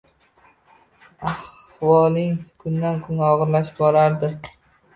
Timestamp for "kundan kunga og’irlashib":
2.65-3.81